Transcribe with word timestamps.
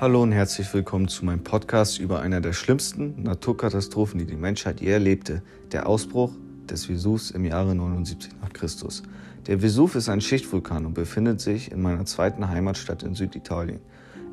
Hallo 0.00 0.22
und 0.22 0.30
herzlich 0.30 0.72
willkommen 0.72 1.08
zu 1.08 1.24
meinem 1.24 1.42
Podcast 1.42 1.98
über 1.98 2.20
einer 2.20 2.40
der 2.40 2.52
schlimmsten 2.52 3.20
Naturkatastrophen, 3.24 4.20
die 4.20 4.26
die 4.26 4.36
Menschheit 4.36 4.80
je 4.80 4.92
erlebte, 4.92 5.42
der 5.72 5.88
Ausbruch 5.88 6.30
des 6.70 6.86
Vesuvs 6.86 7.32
im 7.32 7.44
Jahre 7.44 7.74
79 7.74 8.30
nach 8.40 8.52
Christus. 8.52 9.02
Der 9.48 9.60
Vesuv 9.60 9.96
ist 9.96 10.08
ein 10.08 10.20
Schichtvulkan 10.20 10.86
und 10.86 10.94
befindet 10.94 11.40
sich 11.40 11.72
in 11.72 11.82
meiner 11.82 12.04
zweiten 12.04 12.48
Heimatstadt 12.48 13.02
in 13.02 13.16
Süditalien. 13.16 13.80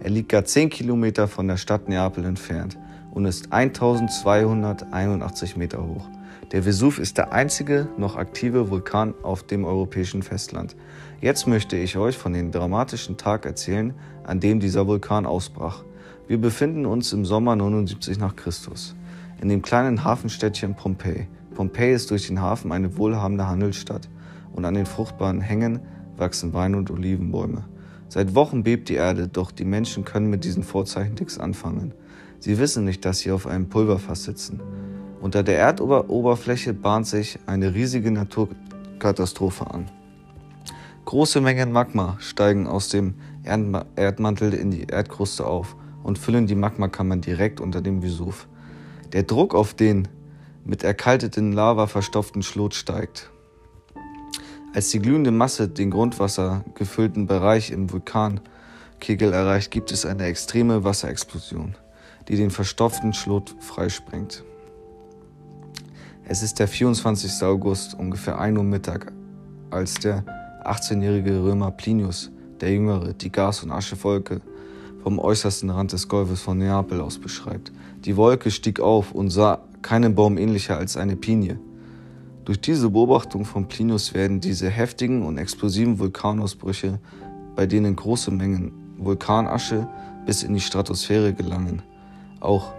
Er 0.03 0.11
liegt 0.11 0.29
gar 0.29 0.45
10 0.45 0.69
Kilometer 0.69 1.27
von 1.27 1.47
der 1.47 1.57
Stadt 1.57 1.89
Neapel 1.89 2.25
entfernt 2.25 2.77
und 3.15 3.25
ist 3.25 3.51
1281 3.51 5.57
Meter 5.57 5.83
hoch. 5.83 6.07
Der 6.51 6.63
Vesuv 6.63 6.99
ist 6.99 7.17
der 7.17 7.33
einzige 7.33 7.87
noch 7.97 8.15
aktive 8.15 8.69
Vulkan 8.69 9.15
auf 9.23 9.41
dem 9.41 9.65
europäischen 9.65 10.21
Festland. 10.21 10.75
Jetzt 11.19 11.47
möchte 11.47 11.75
ich 11.75 11.97
euch 11.97 12.15
von 12.15 12.33
dem 12.33 12.51
dramatischen 12.51 13.17
Tag 13.17 13.47
erzählen, 13.47 13.95
an 14.23 14.39
dem 14.39 14.59
dieser 14.59 14.85
Vulkan 14.85 15.25
ausbrach. 15.25 15.83
Wir 16.27 16.39
befinden 16.39 16.85
uns 16.85 17.11
im 17.13 17.25
Sommer 17.25 17.55
79 17.55 18.19
nach 18.19 18.35
Christus 18.35 18.95
in 19.41 19.49
dem 19.49 19.61
kleinen 19.61 20.03
Hafenstädtchen 20.03 20.75
Pompeji. 20.75 21.27
Pompeji 21.53 21.93
ist 21.93 22.11
durch 22.11 22.27
den 22.27 22.41
Hafen 22.41 22.71
eine 22.71 22.97
wohlhabende 22.97 23.47
Handelsstadt 23.47 24.09
und 24.53 24.65
an 24.65 24.73
den 24.73 24.85
fruchtbaren 24.85 25.41
Hängen 25.41 25.79
wachsen 26.17 26.53
Wein- 26.53 26.75
und 26.75 26.91
Olivenbäume. 26.91 27.65
Seit 28.07 28.35
Wochen 28.35 28.63
bebt 28.63 28.89
die 28.89 28.95
Erde, 28.95 29.27
doch 29.27 29.51
die 29.51 29.65
Menschen 29.65 30.05
können 30.05 30.29
mit 30.29 30.43
diesen 30.43 30.63
Vorzeichen 30.63 31.15
nichts 31.15 31.37
anfangen. 31.37 31.93
Sie 32.45 32.59
wissen 32.59 32.85
nicht, 32.85 33.03
dass 33.05 33.21
sie 33.21 33.31
auf 33.31 33.47
einem 33.47 33.69
Pulverfass 33.69 34.25
sitzen. 34.25 34.61
Unter 35.19 35.41
der 35.41 35.57
Erdoberfläche 35.57 36.75
bahnt 36.75 37.07
sich 37.07 37.39
eine 37.47 37.73
riesige 37.73 38.11
Naturkatastrophe 38.11 39.65
an. 39.65 39.89
Große 41.05 41.41
Mengen 41.41 41.71
Magma 41.71 42.17
steigen 42.19 42.67
aus 42.67 42.89
dem 42.89 43.15
Erdmantel 43.43 44.53
in 44.53 44.69
die 44.69 44.83
Erdkruste 44.83 45.47
auf 45.47 45.75
und 46.03 46.19
füllen 46.19 46.45
die 46.45 46.53
Magmakammern 46.53 47.19
direkt 47.19 47.59
unter 47.59 47.81
dem 47.81 48.03
Vesuv. 48.03 48.47
Der 49.11 49.23
Druck 49.23 49.55
auf 49.55 49.73
den 49.73 50.07
mit 50.63 50.83
erkalteten 50.83 51.51
Lava 51.51 51.87
verstopften 51.87 52.43
Schlot 52.43 52.75
steigt. 52.75 53.31
Als 54.75 54.89
die 54.89 54.99
glühende 54.99 55.31
Masse 55.31 55.67
den 55.67 55.89
Grundwasser 55.89 56.63
gefüllten 56.75 57.25
Bereich 57.25 57.71
im 57.71 57.91
Vulkankegel 57.91 59.33
erreicht, 59.33 59.71
gibt 59.71 59.91
es 59.91 60.05
eine 60.05 60.25
extreme 60.25 60.83
Wasserexplosion, 60.83 61.73
die 62.27 62.35
den 62.35 62.51
verstopften 62.51 63.13
Schlot 63.13 63.55
freisprengt. 63.59 64.43
Es 66.27 66.41
ist 66.41 66.59
der 66.59 66.67
24. 66.67 67.43
August, 67.43 67.93
ungefähr 67.93 68.39
1 68.39 68.57
Uhr 68.57 68.63
Mittag, 68.63 69.11
als 69.69 69.95
der 69.95 70.23
18-jährige 70.63 71.43
Römer 71.43 71.71
Plinius, 71.71 72.31
der 72.59 72.71
Jüngere, 72.71 73.13
die 73.13 73.31
Gas- 73.31 73.63
und 73.63 73.71
Aschewolke 73.71 74.41
vom 75.03 75.19
äußersten 75.19 75.69
Rand 75.69 75.91
des 75.91 76.07
Golfes 76.07 76.41
von 76.41 76.57
Neapel 76.57 76.99
aus 76.99 77.19
beschreibt. 77.19 77.71
Die 78.05 78.17
Wolke 78.17 78.49
stieg 78.49 78.79
auf 78.79 79.11
und 79.11 79.29
sah 79.29 79.59
keinen 79.83 80.15
Baum 80.15 80.39
ähnlicher 80.39 80.77
als 80.77 80.97
eine 80.97 81.15
Pinie. 81.15 81.59
Durch 82.43 82.59
diese 82.59 82.89
Beobachtung 82.89 83.45
von 83.45 83.67
Plinius 83.67 84.15
werden 84.15 84.39
diese 84.39 84.69
heftigen 84.69 85.23
und 85.23 85.37
explosiven 85.37 85.99
Vulkanausbrüche, 85.99 86.99
bei 87.55 87.67
denen 87.67 87.95
große 87.95 88.31
Mengen 88.31 88.71
Vulkanasche 88.97 89.87
bis 90.25 90.41
in 90.41 90.55
die 90.55 90.61
Stratosphäre 90.61 91.33
gelangen, 91.33 91.83
auch 92.39 92.73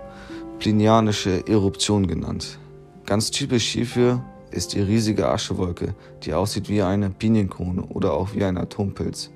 plinianische 0.59 1.47
Eruption 1.47 2.07
genannt. 2.07 2.59
Ganz 3.05 3.31
typisch 3.31 3.67
hierfür 3.67 4.25
ist 4.51 4.75
die 4.75 4.81
riesige 4.81 5.29
Aschewolke, 5.29 5.95
die 6.23 6.35
aussieht 6.35 6.69
wie 6.69 6.83
eine 6.83 7.11
Pinienkrone 7.11 7.83
oder 7.83 8.15
auch 8.15 8.35
wie 8.35 8.45
ein 8.45 8.57
Atompilz. 8.57 9.31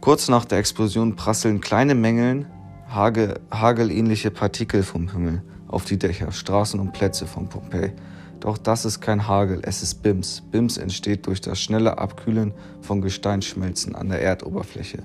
Kurz 0.00 0.28
nach 0.28 0.44
der 0.44 0.58
Explosion 0.58 1.16
prasseln 1.16 1.60
kleine 1.60 1.94
Mengen 1.94 2.46
Hagel, 2.88 3.38
hagelähnliche 3.52 4.32
Partikel 4.32 4.82
vom 4.82 5.12
Himmel 5.12 5.42
auf 5.68 5.84
die 5.84 5.98
Dächer, 5.98 6.32
Straßen 6.32 6.80
und 6.80 6.92
Plätze 6.92 7.26
von 7.26 7.48
Pompeji. 7.48 7.92
Doch 8.40 8.58
das 8.58 8.84
ist 8.84 9.00
kein 9.00 9.28
Hagel, 9.28 9.60
es 9.62 9.82
ist 9.82 10.02
BIMS. 10.02 10.42
BIMS 10.50 10.76
entsteht 10.76 11.26
durch 11.26 11.40
das 11.40 11.60
schnelle 11.60 11.98
Abkühlen 11.98 12.52
von 12.80 13.00
Gesteinsschmelzen 13.00 13.94
an 13.94 14.08
der 14.08 14.22
Erdoberfläche. 14.22 15.04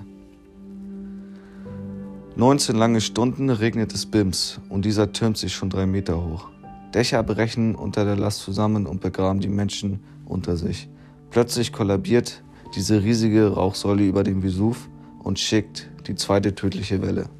19 2.38 2.76
lange 2.76 3.00
Stunden 3.00 3.48
regnet 3.48 3.94
es 3.94 4.04
BIMS 4.04 4.60
und 4.68 4.84
dieser 4.84 5.10
türmt 5.10 5.38
sich 5.38 5.54
schon 5.54 5.70
drei 5.70 5.86
Meter 5.86 6.22
hoch. 6.22 6.48
Dächer 6.92 7.22
brechen 7.22 7.74
unter 7.74 8.04
der 8.04 8.16
Last 8.16 8.40
zusammen 8.40 8.86
und 8.86 9.00
begraben 9.00 9.40
die 9.40 9.48
Menschen 9.48 10.00
unter 10.26 10.58
sich. 10.58 10.86
Plötzlich 11.30 11.72
kollabiert 11.72 12.42
diese 12.74 13.02
riesige 13.02 13.54
Rauchsäule 13.54 14.04
über 14.04 14.22
den 14.22 14.42
Vesuv 14.42 14.90
und 15.22 15.38
schickt 15.38 15.88
die 16.08 16.14
zweite 16.14 16.54
tödliche 16.54 17.00
Welle. 17.00 17.30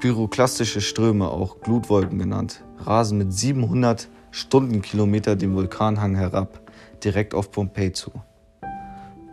Pyroklastische 0.00 0.82
Ströme, 0.82 1.28
auch 1.30 1.62
Glutwolken 1.62 2.18
genannt, 2.18 2.62
rasen 2.76 3.16
mit 3.16 3.32
700 3.32 4.06
Stundenkilometer 4.32 5.34
den 5.34 5.54
Vulkanhang 5.54 6.14
herab, 6.14 6.60
direkt 7.02 7.32
auf 7.32 7.50
Pompeji 7.50 7.92
zu. 7.94 8.12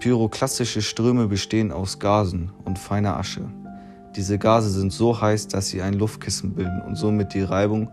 Pyroklastische 0.07 0.81
Ströme 0.81 1.27
bestehen 1.27 1.73
aus 1.73 1.99
Gasen 1.99 2.53
und 2.63 2.79
feiner 2.79 3.17
Asche. 3.17 3.41
Diese 4.15 4.37
Gase 4.37 4.69
sind 4.69 4.93
so 4.93 5.19
heiß, 5.19 5.49
dass 5.49 5.67
sie 5.67 5.81
ein 5.81 5.95
Luftkissen 5.95 6.53
bilden 6.53 6.81
und 6.81 6.95
somit 6.95 7.33
die 7.33 7.41
Reibung 7.41 7.89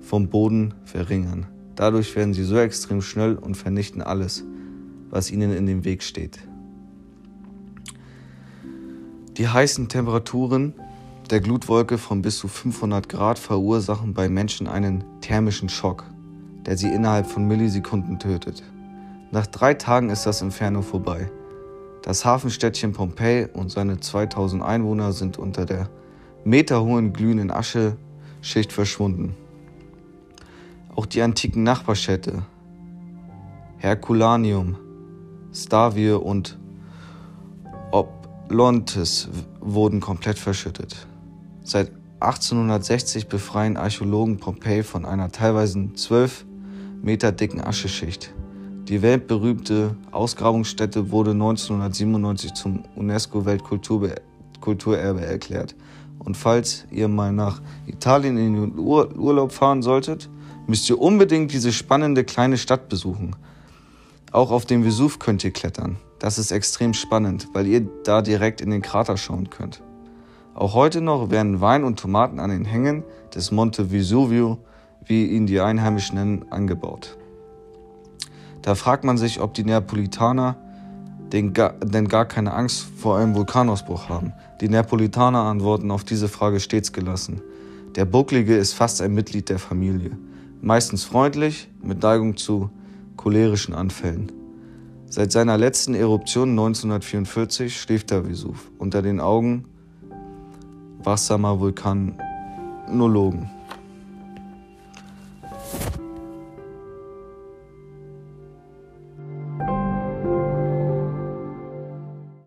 vom 0.00 0.28
Boden 0.28 0.74
verringern. 0.84 1.46
Dadurch 1.76 2.14
werden 2.14 2.34
sie 2.34 2.44
so 2.44 2.58
extrem 2.58 3.00
schnell 3.00 3.36
und 3.36 3.56
vernichten 3.56 4.02
alles, 4.02 4.44
was 5.08 5.30
ihnen 5.30 5.56
in 5.56 5.64
dem 5.64 5.86
Weg 5.86 6.02
steht. 6.02 6.40
Die 9.38 9.48
heißen 9.48 9.88
Temperaturen 9.88 10.74
der 11.30 11.40
Glutwolke 11.40 11.96
von 11.96 12.20
bis 12.20 12.36
zu 12.36 12.48
500 12.48 13.08
Grad 13.08 13.38
verursachen 13.38 14.12
bei 14.12 14.28
Menschen 14.28 14.66
einen 14.66 15.04
thermischen 15.22 15.70
Schock, 15.70 16.04
der 16.66 16.76
sie 16.76 16.92
innerhalb 16.92 17.26
von 17.26 17.48
Millisekunden 17.48 18.18
tötet. 18.18 18.62
Nach 19.34 19.48
drei 19.48 19.74
Tagen 19.74 20.10
ist 20.10 20.26
das 20.26 20.42
Inferno 20.42 20.80
vorbei. 20.80 21.28
Das 22.02 22.24
Hafenstädtchen 22.24 22.92
Pompeji 22.92 23.48
und 23.52 23.68
seine 23.68 23.98
2000 23.98 24.62
Einwohner 24.62 25.12
sind 25.12 25.38
unter 25.38 25.66
der 25.66 25.90
meterhohen 26.44 27.12
glühenden 27.12 27.50
Ascheschicht 27.50 28.72
verschwunden. 28.72 29.34
Auch 30.94 31.06
die 31.06 31.20
antiken 31.20 31.64
Nachbarstädte 31.64 32.44
Herculaneum, 33.78 34.76
Stavie 35.52 36.12
und 36.12 36.56
Oplontis 37.90 39.28
wurden 39.58 39.98
komplett 39.98 40.38
verschüttet. 40.38 41.08
Seit 41.64 41.90
1860 42.20 43.26
befreien 43.26 43.76
Archäologen 43.76 44.36
Pompeji 44.36 44.84
von 44.84 45.04
einer 45.04 45.32
teilweise 45.32 45.92
12 45.92 46.44
Meter 47.02 47.32
dicken 47.32 47.60
Ascheschicht. 47.60 48.32
Die 48.88 49.00
weltberühmte 49.00 49.96
Ausgrabungsstätte 50.10 51.10
wurde 51.10 51.30
1997 51.30 52.52
zum 52.52 52.82
UNESCO-Weltkulturerbe 52.96 55.24
erklärt. 55.24 55.74
Und 56.18 56.36
falls 56.36 56.84
ihr 56.90 57.08
mal 57.08 57.32
nach 57.32 57.62
Italien 57.86 58.36
in 58.36 58.54
den 58.54 58.78
Ur 58.78 59.16
Urlaub 59.16 59.52
fahren 59.52 59.80
solltet, 59.80 60.28
müsst 60.66 60.90
ihr 60.90 61.00
unbedingt 61.00 61.50
diese 61.52 61.72
spannende 61.72 62.24
kleine 62.24 62.58
Stadt 62.58 62.90
besuchen. 62.90 63.34
Auch 64.32 64.50
auf 64.50 64.66
dem 64.66 64.84
Vesuv 64.84 65.18
könnt 65.18 65.44
ihr 65.44 65.52
klettern. 65.52 65.96
Das 66.18 66.36
ist 66.36 66.50
extrem 66.50 66.92
spannend, 66.92 67.48
weil 67.54 67.66
ihr 67.66 67.88
da 68.04 68.20
direkt 68.20 68.60
in 68.60 68.68
den 68.68 68.82
Krater 68.82 69.16
schauen 69.16 69.48
könnt. 69.48 69.80
Auch 70.54 70.74
heute 70.74 71.00
noch 71.00 71.30
werden 71.30 71.62
Wein 71.62 71.84
und 71.84 71.98
Tomaten 71.98 72.38
an 72.38 72.50
den 72.50 72.66
Hängen 72.66 73.02
des 73.34 73.50
Monte 73.50 73.90
Vesuvio, 73.90 74.58
wie 75.06 75.26
ihn 75.26 75.46
die 75.46 75.60
Einheimischen 75.60 76.16
nennen, 76.16 76.44
angebaut. 76.50 77.16
Da 78.64 78.74
fragt 78.74 79.04
man 79.04 79.18
sich, 79.18 79.42
ob 79.42 79.52
die 79.52 79.62
Neapolitaner 79.62 80.56
denn 81.30 81.52
gar 81.52 82.24
keine 82.24 82.54
Angst 82.54 82.86
vor 82.96 83.18
einem 83.18 83.34
Vulkanausbruch 83.34 84.08
haben. 84.08 84.32
Die 84.62 84.70
Neapolitaner 84.70 85.40
antworten 85.40 85.90
auf 85.90 86.02
diese 86.02 86.28
Frage 86.28 86.60
stets 86.60 86.94
gelassen. 86.94 87.42
Der 87.94 88.06
Bucklige 88.06 88.56
ist 88.56 88.72
fast 88.72 89.02
ein 89.02 89.12
Mitglied 89.12 89.50
der 89.50 89.58
Familie, 89.58 90.12
meistens 90.62 91.04
freundlich, 91.04 91.68
mit 91.82 92.02
Neigung 92.02 92.38
zu 92.38 92.70
cholerischen 93.18 93.74
Anfällen. 93.74 94.32
Seit 95.10 95.30
seiner 95.30 95.58
letzten 95.58 95.94
Eruption 95.94 96.48
1944 96.50 97.78
schläft 97.78 98.12
der 98.12 98.26
Vesuv 98.26 98.70
unter 98.78 99.02
den 99.02 99.20
Augen 99.20 99.66
wachsamer 101.02 101.60
Vulkanologen. 101.60 103.50